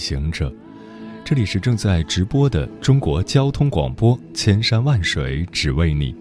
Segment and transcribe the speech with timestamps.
[0.00, 0.50] 行者，
[1.22, 6.16] 这里是正在直播的中国交通广播，千山万水只为你，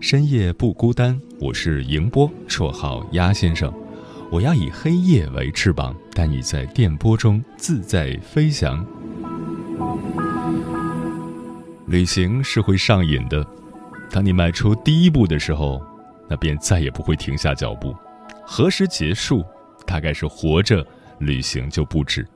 [0.00, 1.20] 深夜不孤单。
[1.40, 3.72] 我是迎波，绰号鸭先生。
[4.30, 8.86] 我要以黑夜为翅膀，带你在电波中自在飞翔。
[11.86, 13.44] 旅行是会上瘾的，
[14.10, 15.82] 当你迈出第一步的时候，
[16.28, 17.92] 那便再也不会停下脚步。
[18.46, 19.44] 何时结束？
[19.86, 20.86] 大概是活着，
[21.18, 22.26] 旅行就不止。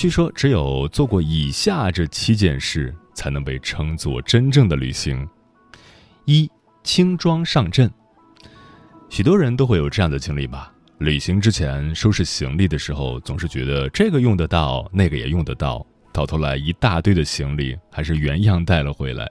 [0.00, 5.28] 据说，只有做过以下这七件事，才能被称作真正的旅行：
[6.24, 6.50] 一、
[6.82, 7.92] 轻装上阵。
[9.10, 10.72] 许多人都会有这样的经历吧？
[11.00, 19.30] 旅行之前收拾行李的时候，总是觉得这个用得到，那个也用得到，到头来一大堆的行李还是原样带了回来。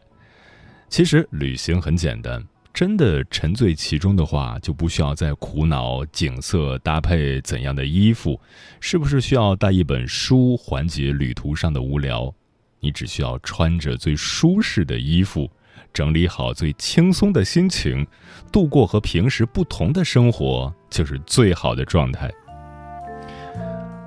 [0.87, 8.39] 其实旅行很简单，真的沉醉其中的话，就不需要再苦恼景色搭配怎样的衣服，
[8.79, 12.33] 是不是需要带一本书缓解旅途上的无聊。
[12.79, 15.49] 你只需要穿着最舒适的衣服。
[15.91, 18.05] 整理好最轻松的心情，
[18.51, 22.29] 度过和平时不同的生活，就是最好的状态。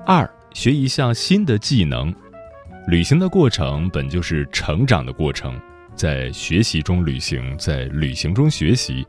[0.05, 2.13] 二，学一项新的技能。
[2.87, 5.59] 旅行的过程本就是成长的过程，
[5.95, 9.05] 在学习中旅行，在旅行中学习，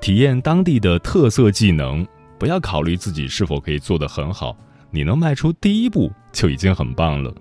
[0.00, 2.06] 体验当地的特色技能。
[2.38, 4.56] 不要考虑自己是否可以做得很好，
[4.90, 7.32] 你能迈出第一步就已经很棒了。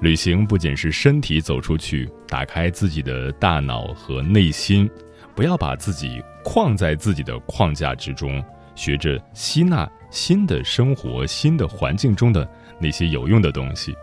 [0.00, 4.88] 旅行不仅是身体走出去，打开自己的大脑和内心，
[5.34, 8.44] 不要把自己框在自己的框架之中，
[8.74, 12.48] 学着吸纳新的生活、新的环境中的
[12.78, 13.96] 那些有用的东西。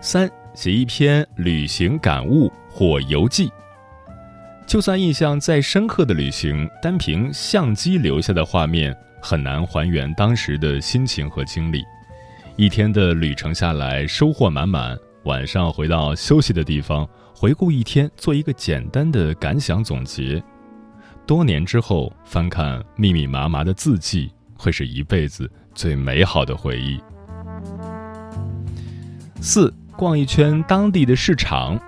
[0.00, 3.50] 三，写一篇旅行感悟或游记。
[4.66, 11.82] 就算印象再深刻的旅行，单凭相机留下的画面，很难还原当时的心情和经历。
[12.56, 14.96] 一天的旅程下来，收获满满。
[15.24, 20.42] 晚上回到休息的地方，回顾一天，做一个简单的感想总结。
[21.26, 27.00] 多年之后翻看密密麻麻的字迹，会是一辈子最美好的回忆。
[29.40, 31.78] 四，逛一圈当地的市场。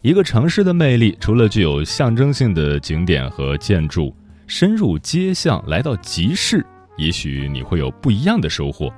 [0.00, 4.16] 一个城市的魅力，除了具有象征性的景点和建筑，
[4.46, 6.64] 深入街巷，来到集市，
[6.96, 8.90] 也许你会有不一样的收获。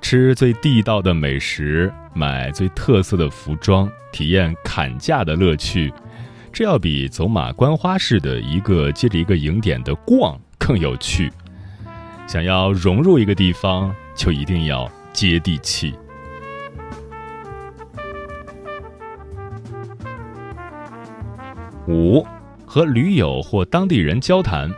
[0.00, 5.92] 吃最地道的美食，买最特色的服装，体验砍价的乐趣，
[6.52, 11.32] 这要比走马观花似的一个接着一个景点的逛更有趣。
[12.28, 15.92] 想要融入一个地方，就一定要接地气。
[21.88, 22.26] 五，
[22.64, 24.70] 和驴友或当地人交谈，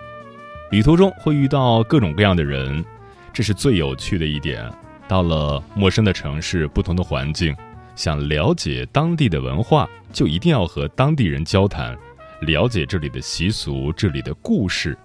[0.71, 2.85] 旅途中会遇到各种各样的人，
[3.33, 4.71] 这是最有趣的一点。
[5.07, 7.57] 到了陌生的城市，不同的环境，
[7.97, 11.97] 想了解当地的文化，就一定要和当地人交谈，
[12.43, 14.97] 了解这里的习俗、这里的故事。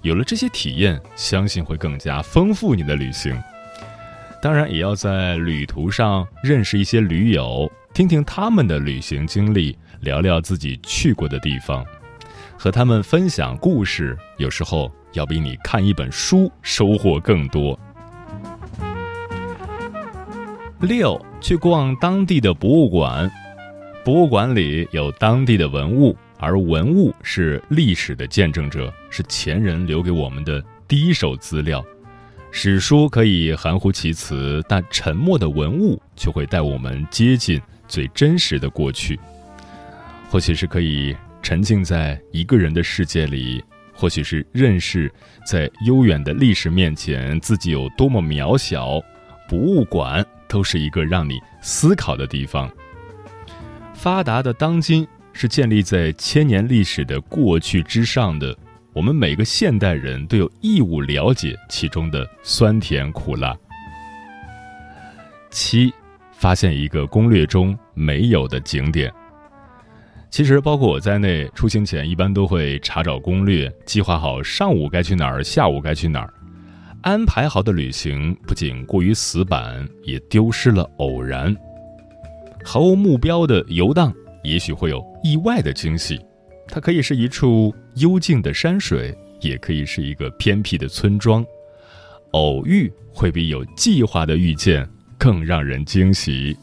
[0.00, 3.38] 有了这些体验，相信会更加丰富你的旅行。
[4.40, 11.84] 当然，也要在旅途上认识一些驴友，听听他们的旅行经历，聊聊自己去过的地方，
[12.56, 14.16] 和他们分享故事。
[14.38, 17.78] 有时候要比你看一本书收获更多。
[20.80, 23.30] 六，去逛当地的博物馆。
[24.04, 31.84] 博物馆里有当地的文物，而文物是历史的见证者，是前人留给我们的第一手资料。
[32.52, 37.60] 史书可以含糊其辞，但沉默的文物却会带我们接近
[37.90, 39.20] 最真实的过去。
[40.30, 45.12] 或许是可以沉浸在一个人的世界里，或许是认识
[45.44, 48.98] 在悠远的历史面前自己有多么渺小。
[49.46, 50.24] 博物馆。
[50.50, 52.68] 都是一个让你思考的地方。
[53.94, 58.58] 发达的当今是建立在千年历史的过去之上的，
[58.92, 63.56] 我们每个现代人都有义务了解其中的酸甜苦辣。
[65.52, 65.94] 七，
[66.40, 69.12] 发现一个攻略中没有的景点。
[70.30, 76.32] 其实，包括我在内，出行前一般都会查找攻略，计划好上午该去哪儿，下午该去哪儿。
[77.02, 81.54] 安排好的旅行不仅过于死板，也丢失了偶然。
[82.64, 84.10] 毫无目标的游荡，
[84.42, 86.18] 也许会有意外的惊喜。
[86.68, 91.44] 它可以是一处幽静的山水，也可以是一个偏僻的村庄。
[92.30, 94.88] 偶遇会比有计划的遇见
[95.20, 96.56] 更让人惊喜。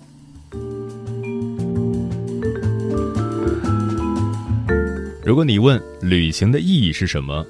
[5.23, 7.45] 如果你问旅行的意义是什么，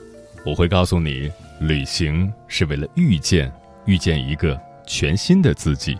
[0.46, 1.32] 我会告诉你。
[1.62, 3.50] 旅行是为了遇见，
[3.86, 5.98] 遇见一个全新的自己。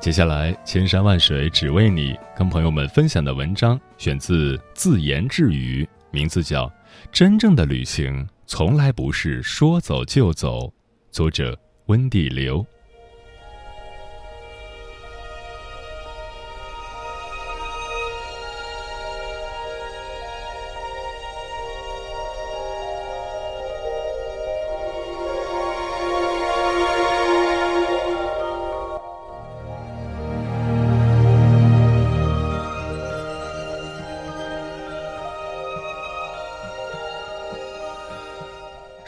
[0.00, 6.66] 接下来，千山万水只为你，跟朋友们分享的文章选自自言自语，名字叫
[7.12, 10.66] 《真正的旅行从来不是说走就走》，
[11.10, 11.56] 作者
[11.88, 12.66] 温蒂刘。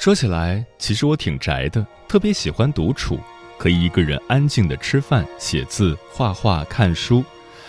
[0.08, 3.20] 说起来，其实我挺宅的，特别喜欢独处，
[3.58, 7.22] 可以一个人安静的吃饭、写字、画画、看书，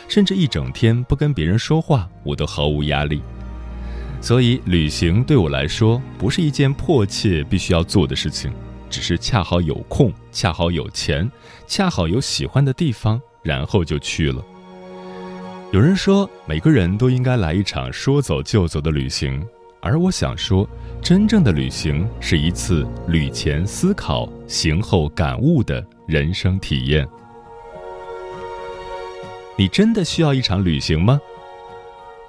[0.08, 3.22] 甚至一整天不跟别人说话，我都毫无压力。
[4.22, 8.54] 所以，旅行对我来说不是一件迫切必须要做的事情，
[8.90, 11.30] 只是恰好有空、恰好有钱、
[11.68, 14.42] 恰好有喜欢的地方，然后就去了。
[15.74, 19.46] 有人说，每个人都应该来一场说走就走的旅行。
[19.82, 20.68] 而我想说，
[21.02, 27.08] 真正的旅行是一次旅前思考、行后感悟的人生体验。
[29.56, 31.20] 你真的需要一场旅行吗？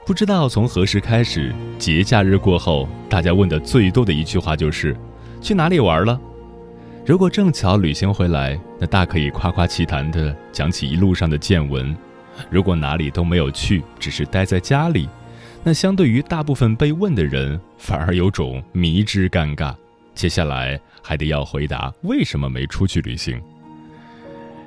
[0.06, 4.96] 不知道从何时开始，节假日过后，大家问的最多的一句话就是
[5.42, 6.20] ：“去哪里玩了？”
[7.04, 11.94] 如果正巧旅行回来，那大可以夸夸其谈的讲起一路上的见闻；
[12.48, 15.08] 如果哪里都没有去，只是待在家里。
[15.62, 19.74] 那相对于大部分被问的人，反而有种迷之尴尬。
[20.14, 23.40] 接下来还得要回答为什么没出去旅行。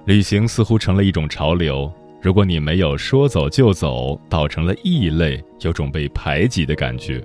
[0.05, 1.91] 旅行似乎成了一种潮流，
[2.21, 7.23] 如果你没有说走就走，倒成了异类，有种被排挤的感觉。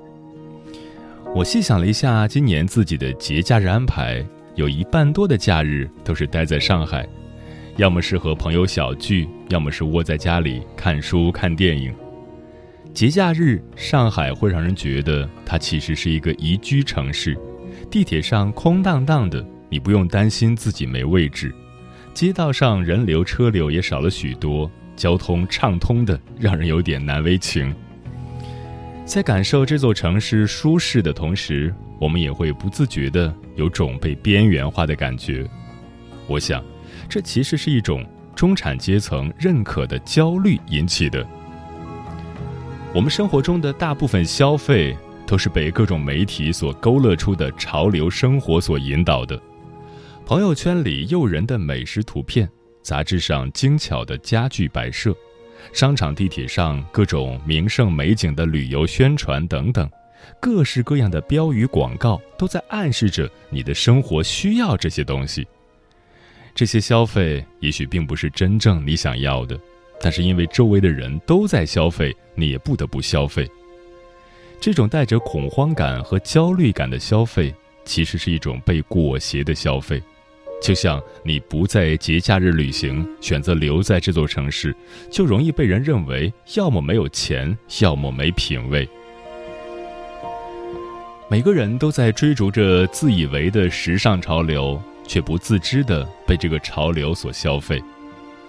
[1.34, 4.24] 我细想了一下，今年自己的节假日安排，
[4.54, 7.06] 有一半多的假日都是待在上海，
[7.76, 11.94] 要么是和朋友小聚，要么是窝在家里看书看电影。
[12.98, 17.38] 节假日，上海会让人觉得它其实是一个宜居城市。
[17.88, 21.48] 地铁上空荡荡的，你不用担心自己没位置；
[22.12, 27.72] 街道上人流车流也少了许多，交通畅通的让人有点难为情。
[29.04, 35.48] 在感受这座城市舒适的同时，我们也会不自觉的有种被边缘化的感觉。
[36.26, 36.60] 我想，
[37.08, 38.04] 这其实是一种
[38.34, 41.24] 中产阶层认可的焦虑引起的。
[42.94, 44.96] 我们生活中的大部分消费
[45.26, 49.38] 都是被各种媒体所勾勒出的潮流生活所引导的。
[50.24, 52.48] 朋友圈里诱人的美食图片，
[52.82, 55.14] 杂志上精巧的家具摆设，
[55.70, 59.88] 商场地铁上各种名胜美景的旅游宣传等等，
[60.40, 65.46] 各式各样的标语广告都在暗示着你的生活需要这些东西。
[66.54, 69.60] 这些消费也许并不是真正你想要的。
[70.00, 73.48] 但是因为周围的人都在消费，你也不得不消费。
[74.60, 80.02] 这种带着恐慌感和焦虑感的消费，其实是一种被裹挟的消费。
[80.60, 84.74] 就像你不在节假日旅行，选择留在这座城市，
[85.10, 88.88] 就容易被人认为要么没有钱，要么没品位。
[91.30, 97.80] 每个人都在追逐着自以为的时尚潮流，却不自知的被这个潮流所消费，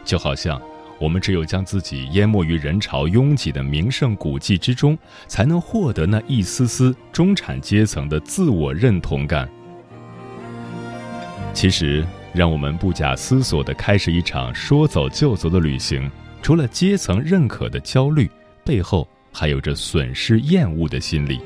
[0.04, 0.60] 就好像。
[1.00, 9.50] 我们只有将自己淹没于人潮拥挤的名胜古迹之中，才能获得那一丝丝中产阶层的自我认同感。
[11.54, 16.10] 其实，让我们不假思索地开始一场说走就走的旅行，
[16.42, 18.30] 除了阶层认可的焦虑，
[18.66, 21.40] 背后还有着损失厌恶的心理。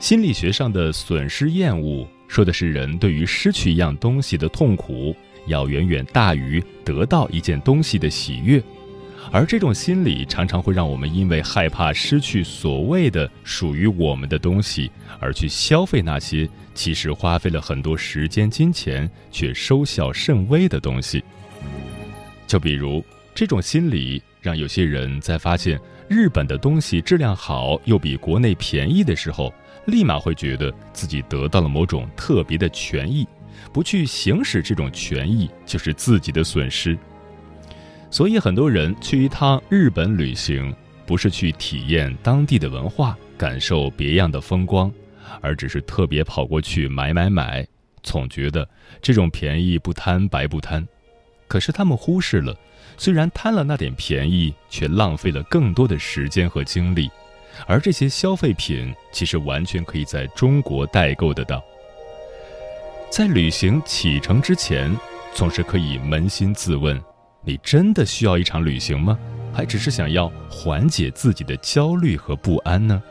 [0.00, 5.14] 心理学上的损失厌恶，说的是人对于失去一样东西的痛苦。
[5.48, 8.62] 要远远大于得到一件东西的喜悦，
[9.32, 21.22] 而这种心理常常会让我们因为害怕失去所谓的属于我们的东西，而去消费那些其实花费了很多时间金钱却收效甚微的东西。
[22.46, 25.78] 就比如这种心理，让有些人在发现
[26.08, 29.52] 日本的东西质量好又比国内便宜的时候，
[29.86, 33.26] 立马会觉得自己得到了某种特别的权益，
[33.72, 36.98] 不去行使这种权益就是自己的损失。
[38.10, 40.74] 所以很多人去一趟日本旅行，
[41.06, 44.92] 不是去体验当地的文化，感受别样的风光，
[45.40, 47.66] 而只是特别跑过去买买买，
[48.02, 48.68] 总觉得
[49.02, 50.86] 这种便宜不贪白不贪。
[51.46, 52.56] 可是他们忽视了。
[53.00, 57.08] 虽然贪了那点便宜，却浪费了更多的时间和精力，
[57.64, 61.62] 而这些消费品其实完全可以在中国代购得到。
[63.10, 64.94] 在旅行启程之前，
[65.34, 67.00] 总是可以扪心自问：
[67.42, 69.18] 你真的需要一场旅行吗？
[69.52, 73.02] 还只是想要缓解自己的焦虑和不安呢？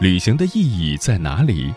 [0.00, 1.74] 旅行的意义在哪里？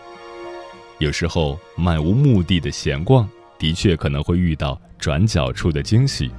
[1.00, 6.30] 有时候漫无目的的闲逛，的确可能会遇到转角处的惊喜，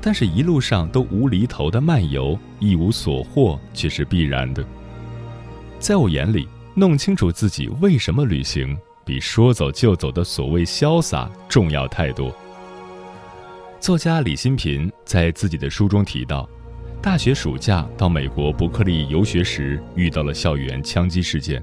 [0.00, 4.64] 但是一路上都无厘头的漫游，一无所获却是必然的。
[5.78, 12.34] 在我眼里，弄清楚自己为什么旅行，比说走就走的所谓潇洒重要太多。
[13.80, 16.48] 作家李新平在自己的书中提到，
[17.02, 21.62] 大学暑假到美国伯克利游学时，遇到了校园枪击事件。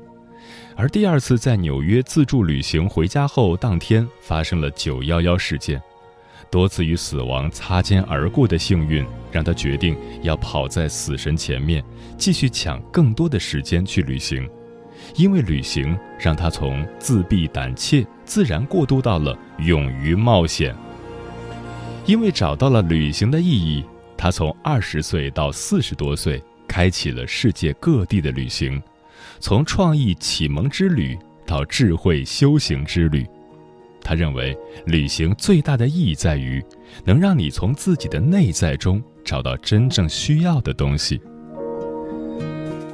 [0.76, 5.82] 而第二次在纽约自助旅行回家后，当天发生了九幺幺事件，
[6.52, 11.84] 多次与死亡擦肩而过的幸运，让他决定要跑在死神前面，
[12.18, 14.50] 继续抢更多的时间去旅行，
[15.16, 20.76] 因为旅行让他从自闭胆怯自然过渡到了勇于冒险。
[22.06, 23.86] 因为找到了旅行的意义，
[24.18, 28.82] 他从二十岁到四十多岁，开启了世界各地的旅行。
[29.40, 33.26] 从创意启蒙之旅到智慧修行之旅，
[34.02, 36.64] 他认为旅行最大的意义在于，
[37.06, 41.22] 能让你从自己的内在中找到真正需要的东西。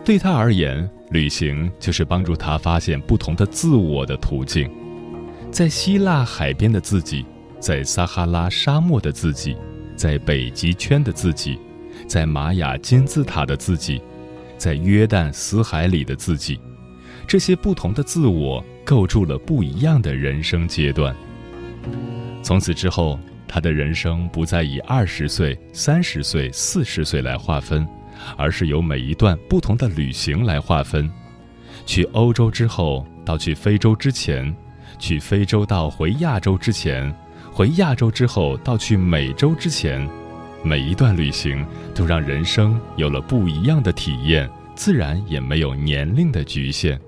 [0.03, 4.69] 对他而言，旅行就是帮助他发现不同的自我的途径。
[5.51, 7.25] 在希腊海边的自己，
[7.59, 9.55] 在撒哈拉沙漠的自己，
[9.95, 11.57] 在北极圈的自己，
[12.07, 14.01] 在玛雅金字塔的自己。
[14.57, 16.57] 在约旦死海里的自己，
[17.25, 21.15] 这些不同的自我构筑了不一样的人生阶段。
[22.41, 27.87] 从此之后，他的人生不再以二十岁、三十岁、四十岁来划分，
[28.37, 31.09] 而是由每一段不同的旅行来划分。
[31.85, 34.53] 去欧洲之后，到去非洲之前；
[34.99, 37.11] 去非洲到回亚洲之前；
[37.51, 40.07] 回亚洲之后到去美洲之前。
[40.63, 41.63] 每一段旅行
[41.93, 46.99] 都让人生有了不一样的体验，自然也没有年龄的局限。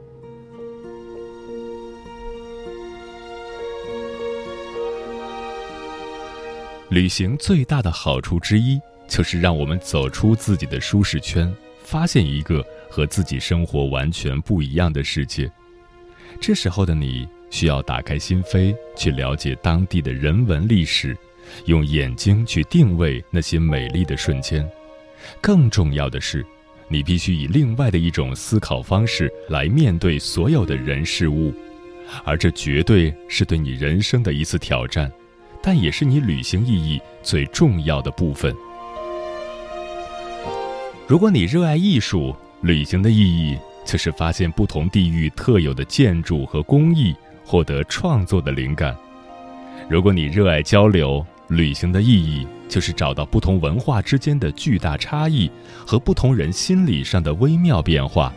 [6.89, 8.79] 旅行最大的好处之一，
[9.09, 11.53] 就是让我们走出自己的舒适圈，
[11.83, 15.51] 发现一个和自己生活完全不一样的世界。
[16.39, 21.15] 这时候的你，需要打开心扉，去了解当地的人文历史。
[21.65, 24.69] 用眼睛去定位那些美丽的瞬间，
[25.41, 26.45] 更重要的是，
[26.89, 31.53] 你必须以另外的一种思考方式来面对所有的人事物，
[32.25, 35.09] 而这绝对是对你人生的一次挑战，
[35.67, 38.55] 但也是你旅行意义最重要的部分。
[41.05, 48.95] 如果你热爱艺术，旅行的意义就是发现不同地域特有的建筑和工艺，获得创作的灵感。
[49.89, 55.51] 如果你热爱交流，旅行的意义就是找到不同文化之间的巨大差异
[55.85, 58.33] 和不同人心理上的微妙变化。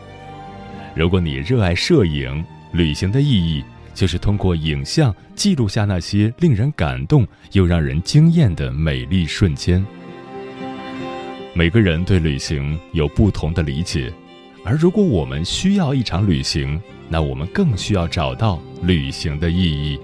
[0.93, 3.63] 如果你热爱摄影，旅行的意义
[4.01, 9.85] 就是通过影像记录下那些令人感动又让人惊艳的美丽瞬间。
[11.53, 14.11] 每个人对旅行有不同的理解，
[14.65, 19.99] 而如果我们需要一场旅行，那我们更需要找到旅行的意义。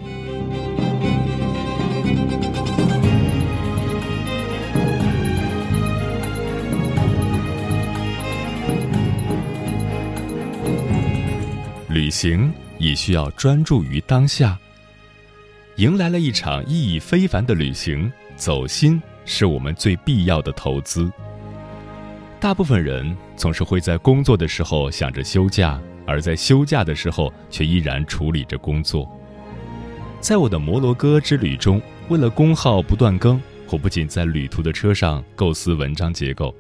[11.90, 14.58] 旅行也需要专注于当下。
[15.78, 21.12] 迎来了一场意义非凡的旅行，走心是我们最必要的投资。
[22.40, 29.08] 大部分人总是会在工作的时候想着休假，而在休假的时候却依然处理着工作。
[30.20, 36.56] 在我的摩洛哥之旅中，为了公号不断更，我不仅在旅途的车上构思文章结构，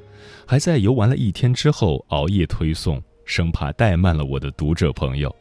[0.45, 3.01] 还在游玩了一天之后熬夜推送。
[3.25, 5.35] 生怕怠慢了我的读者朋友。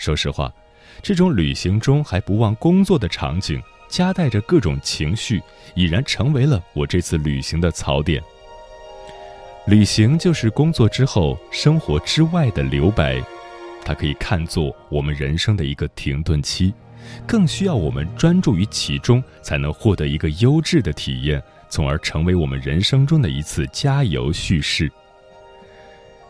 [0.00, 0.50] 说实话，
[1.02, 5.42] 这种旅行中还不忘工作的场景，夹带着各种情绪，
[5.74, 8.22] 已然成为了我这次旅行的槽点。
[9.66, 13.22] 旅行就是工作之后生活之外的留白，
[13.84, 16.72] 它可以看作我们人生的一个停顿期，
[17.26, 24.90] 更需要我们专注于其中，才能获得一个优质的体验，从而成为我们人生中的一次加油叙事。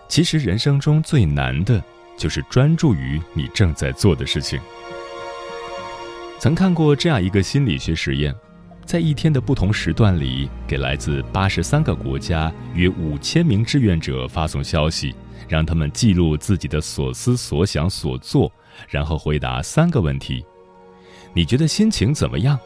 [0.08, 1.80] 其实，人生中最难的，
[2.20, 4.60] 就是专注于你正在做的事情。
[6.38, 8.34] 曾看过这样一个心理学实验，
[8.84, 15.14] 在一天的不同时段里，给来自八十三个国家约五千名志愿者发送消息，
[15.48, 18.52] 让他们记录自己的所思所想所做，
[18.90, 20.44] 然后回答三个问题：
[21.32, 22.58] 你觉得心情怎么样？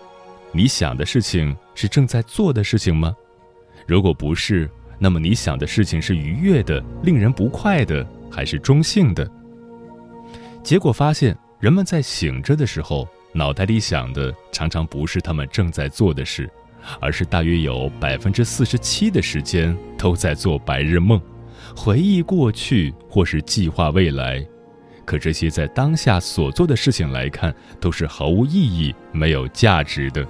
[0.51, 3.15] 你想的事情是正在做的事情吗？
[3.87, 4.69] 如果不是，
[4.99, 9.31] 那么你想的事情是愉悦的、令人不快的，还是中性的？
[10.65, 13.07] 结果发现，人们在醒着的时候。
[13.37, 16.49] 脑袋里想的常常不是他们正在做的事，
[17.01, 21.21] 而是大约有百分之四十七的时间都在做白日梦，
[21.75, 24.47] 回忆过去或是计划未来。
[25.05, 30.25] 可这些在当下所做的事情来看，都是毫无意义、没有价值的。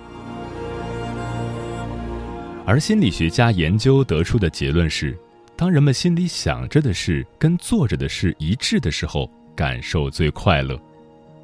[2.64, 5.14] 而心理学家研究得出的结论是：
[5.54, 10.78] 当人们心里想着的事跟做着的事一致的时候，感受最快乐。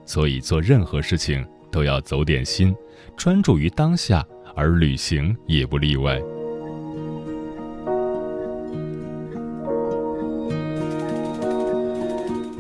[0.05, 2.75] 所以做任何事情都要走点心，
[3.17, 4.27] 专注于当下，
[4.57, 6.21] 而旅行也不例外。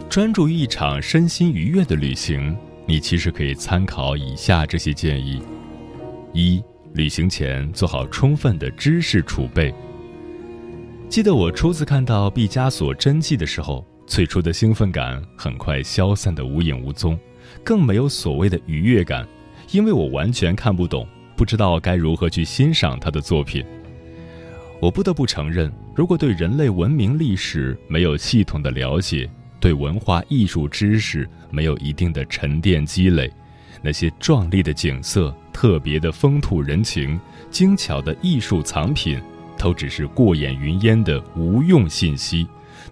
[0.09, 5.41] 专注于一场身心愉悦的旅行，你其实可以参考以下这些建议：
[6.33, 6.63] 一、
[6.95, 9.73] 旅行前做好充分的知识储备。
[11.09, 17.17] 记得我初次看到毕加索真迹的时候，最初的兴奋感很快消散得无影无踪。
[17.63, 19.25] 更没有所谓的愉悦感，
[19.71, 23.65] 因为我完全看不懂，不知道该如何去欣赏他的作品。
[24.81, 33.33] 我不得不承认，如果对人类文明历史没有系统的了解，对文化艺术知识没有一定的沉淀积累，
[33.81, 39.23] 那些壮丽的景色、特别的风土人情、精巧的艺术藏品，
[39.57, 42.45] 都只是过眼云烟的无用信息，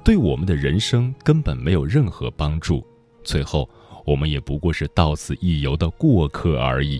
[0.04, 2.86] 对我们的人生根本没有任何帮助。
[3.22, 3.68] 最后。
[4.04, 6.98] 我们也不过是到此一游的过客而已。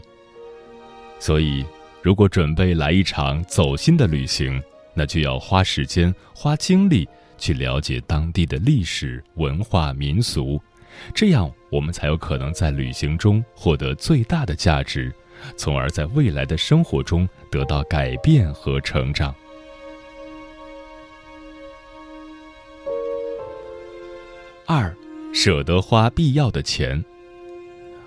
[1.18, 1.64] 所以，
[2.02, 10.60] 如果准备来一场走心的旅行，那就要花时间、花精力去了解当地的历史文化民俗，
[11.14, 15.10] 这样我们才有可能在旅行中获得最大的价值，
[15.56, 19.34] 从而在未来的生活中得到改变和成长。
[24.68, 24.94] 二。
[25.32, 27.02] 舍得花必要的钱。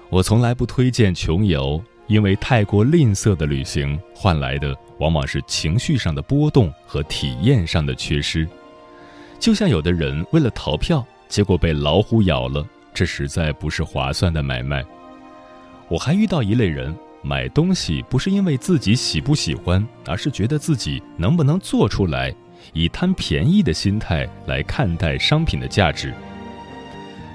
[0.09, 8.47] 我从来不推荐穷游，因为太过吝啬的旅行换来的往往是情绪上的波动和体验上的缺失。
[9.39, 14.83] 就像有的人为了逃票，结果被老虎咬了，这实在不是划算的买卖。
[15.87, 22.31] 我还遇到一类人，买东西不是因为自己喜不喜欢，而是觉得自己能不能做出来，
[22.73, 26.13] 以贪便宜的心态来看待商品的价值。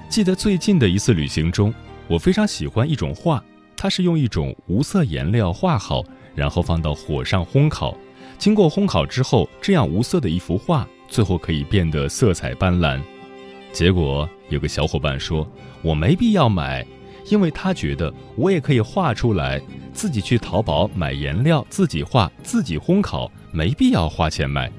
[0.09, 1.73] 记得最近的一次旅行中，
[2.09, 3.43] 我非常喜欢一种画，
[3.77, 6.03] 它是用一种无色颜料画好，
[6.35, 7.97] 然后放到火上烘烤。
[8.39, 13.01] 经过烘烤之后，这样无色的一幅画，最后可以变得色彩斑斓。
[13.73, 15.47] 结果有个小伙伴说
[15.83, 16.87] ：“我没必要买，
[17.29, 19.61] 因为他觉得我也可以画出来，
[19.93, 24.71] 自己去淘宝买颜料，自己画，自己烘烤，没必要花钱买。”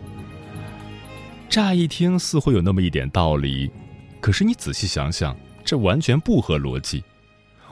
[1.50, 3.70] 乍一听似乎有那么一点道理。
[4.19, 7.03] 可是你仔细想想，这完全不合逻辑。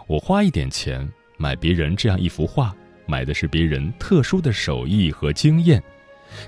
[0.07, 2.75] 我花一点钱买别人这样一幅画，
[3.07, 5.81] 买的是别人特殊的手艺和经验，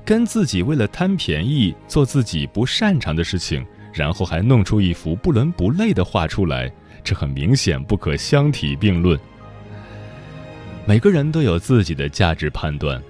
[0.05, 6.71] 跟自己为了贪便宜做自己不擅长的事情，然后还弄出一幅不伦不类的画出来，
[7.03, 9.19] 这很明显不可相提并论。
[10.85, 13.01] 每个人都有自己的价值判断，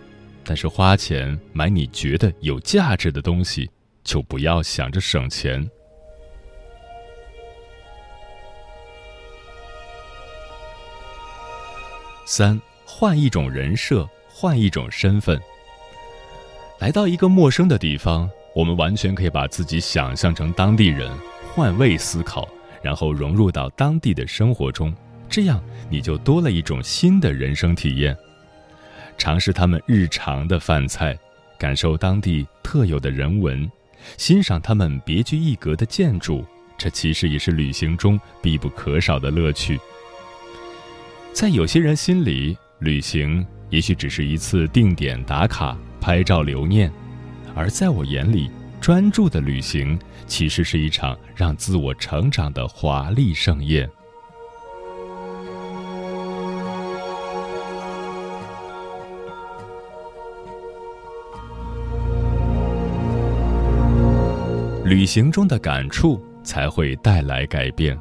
[0.44, 3.70] 但是花钱买你觉得有价值的东西，
[4.04, 5.70] 就不要想着省钱。
[12.28, 15.40] 三换一种人设，换一种身份。
[16.78, 21.10] 来到一个陌生的地方，我们完全可以把自己想象成当地人，
[21.56, 22.46] 换位思考，
[22.82, 24.94] 然后融入到当地的生活中，
[25.30, 28.16] 这样你就多了一种新的人生体验。
[29.18, 31.18] 尝试他们日常的饭菜，
[31.58, 33.72] 感受当地特有的人文，
[34.18, 36.46] 欣赏他们别具一格的建筑，
[36.78, 39.80] 这其实也是旅行中必不可少的乐趣。
[41.40, 46.92] 在有些人心里，旅行也许只是一次定点打卡、拍照留念，
[47.54, 48.50] 而在我眼里，
[48.82, 53.88] 专注的旅行其实是一场让自我成长的华丽盛宴。
[64.84, 67.96] 旅行中的感触才会带来改变。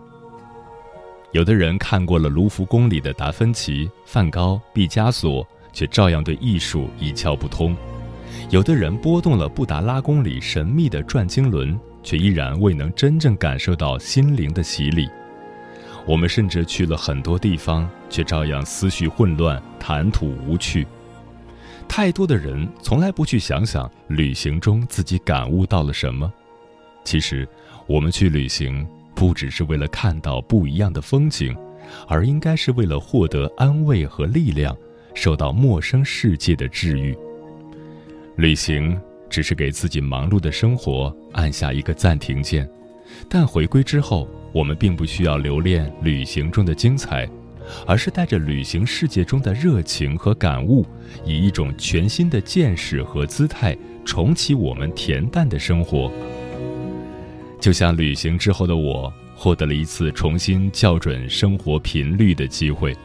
[1.37, 7.77] 有的人看过了卢浮宫里的达芬奇、梵高、毕加索，却照样对艺术一窍不通；
[8.49, 15.11] 有的人拨动了布达拉宫里神秘的转经轮，却依然未能真正感受到心灵的洗礼。
[16.07, 20.87] 我们甚至去了很多地方，却照样思绪混乱、谈吐无趣。
[21.87, 26.33] 太多的人从来不去想想旅行中自己感悟到了什么。
[27.05, 27.47] 其实，
[27.87, 28.89] 我们去旅行。
[29.17, 31.57] 不只是为了看到不一样的风景，
[32.07, 34.77] 而应该是为了获得安慰和力量，
[35.15, 37.17] 受到陌生世界的治愈。
[38.37, 39.01] 旅行
[39.31, 42.69] 只是给自己忙碌的生活按下一个暂停键，
[43.27, 47.27] 但回归之后，我们并不需要留恋旅行中的精彩，
[47.87, 50.85] 而是带着旅行世界中的热情和感悟，
[51.25, 53.75] 以一种全新的见识和姿态，
[54.05, 56.13] 重启我们恬淡的生活。
[57.61, 62.97] 就像旅行之后的我，获得了一次重新校准生活频率的机会。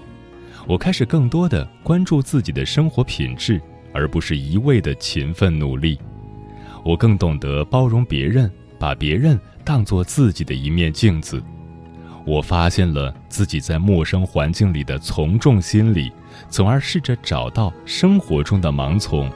[0.67, 3.59] 我开始更多的关注自己的生活品质，
[3.93, 5.97] 而不是一味的勤奋努力。
[6.83, 11.41] 我更懂得包容别人，把别人当做自己的一面镜子。
[12.23, 16.11] 我发现了自己在陌生环境里的从众心理，
[16.49, 19.27] 从而试着找到生活中的盲从。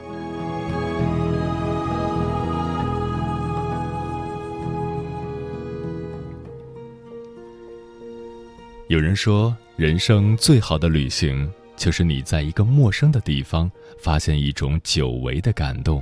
[8.88, 13.68] 有人说，人生最好的旅行就是你在一个陌生的地方
[13.98, 16.00] 发现一种久违的感动。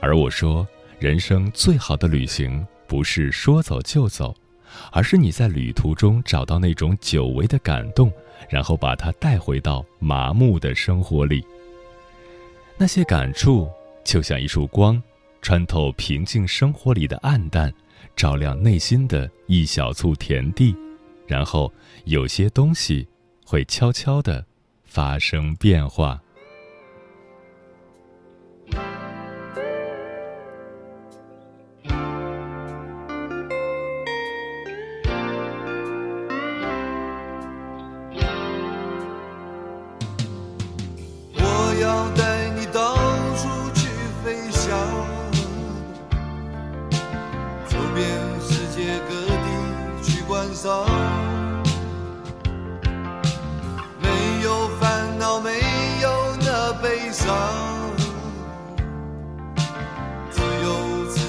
[0.00, 0.64] 而我说，
[1.00, 4.32] 人生最好的旅行不是说走就走，
[4.92, 8.12] 而是你在旅途中找到那种久违的感动，
[8.48, 11.44] 然后把它带回到麻木的生活里。
[12.78, 13.68] 那些感触
[14.04, 15.02] 就像一束光，
[15.42, 17.74] 穿透平静生活里的暗淡，
[18.14, 20.72] 照亮内心的一小簇田地。
[21.26, 21.72] 然后，
[22.04, 23.08] 有些东西
[23.44, 24.44] 会悄悄地
[24.84, 26.20] 发生变化。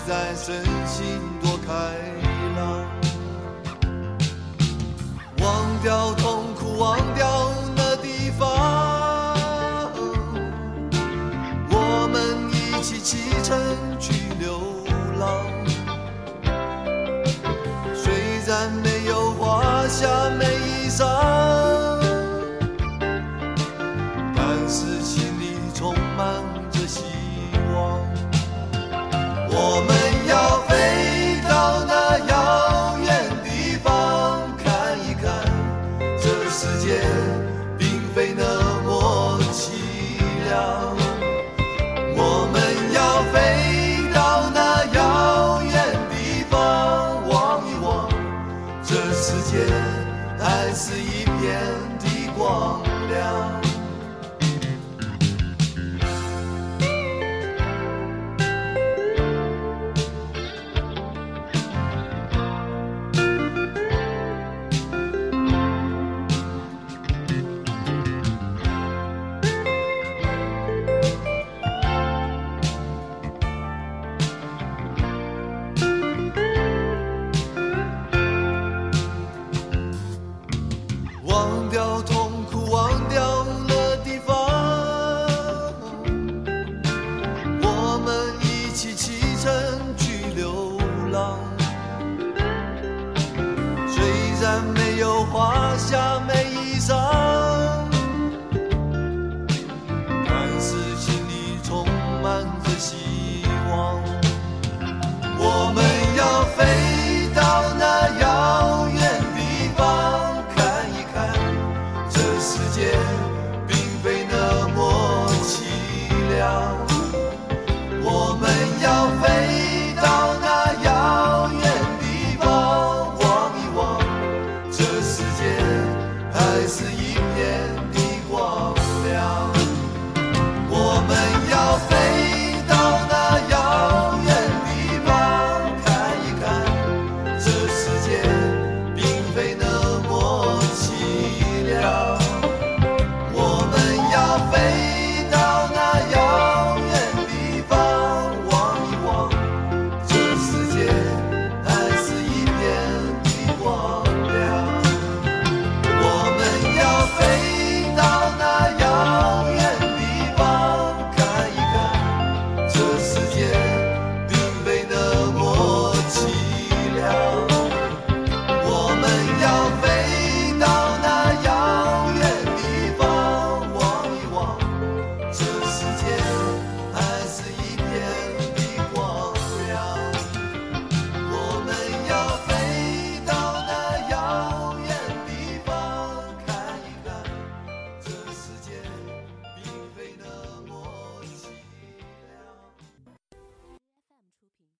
[0.07, 1.73] 在身心多开
[2.55, 2.85] 朗。
[5.39, 9.35] 忘掉痛苦忘掉那地方。
[11.69, 13.59] 我们一起启程
[13.99, 14.26] 去
[49.19, 49.65] 世界
[50.37, 51.59] 还是一片
[51.99, 53.76] 的光亮。